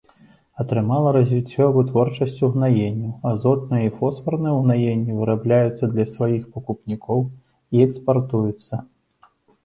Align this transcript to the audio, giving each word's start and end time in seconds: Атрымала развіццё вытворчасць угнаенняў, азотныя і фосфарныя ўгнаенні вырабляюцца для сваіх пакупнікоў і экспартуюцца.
Атрымала 0.61 1.09
развіццё 1.17 1.65
вытворчасць 1.73 2.39
угнаенняў, 2.47 3.11
азотныя 3.31 3.83
і 3.89 3.91
фосфарныя 3.99 4.53
ўгнаенні 4.55 5.17
вырабляюцца 5.19 5.89
для 5.91 6.05
сваіх 6.13 6.47
пакупнікоў 6.55 7.21
і 7.77 7.85
экспартуюцца. 7.87 8.81